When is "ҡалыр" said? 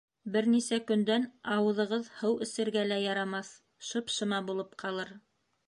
4.85-5.17